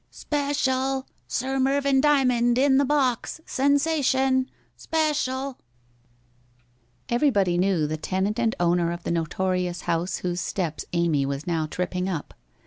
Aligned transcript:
'Speshul! 0.11 1.05
Sir 1.27 1.59
Mervyn 1.59 2.01
Dymond 2.01 2.57
in 2.57 2.77
the 2.79 2.85
box! 2.85 3.39
Sensation! 3.45 4.49
Speshul!' 4.75 5.57
Everybody 7.09 7.55
knew 7.55 7.85
the 7.85 7.97
tenant 7.97 8.39
and 8.39 8.55
owner 8.59 8.91
of 8.91 9.03
the 9.03 9.11
notorious 9.11 9.81
house 9.81 10.17
whose 10.17 10.41
steps 10.41 10.85
Amy 10.93 11.23
was 11.27 11.45
now 11.45 11.67
tripping 11.67 12.09
up. 12.09 12.33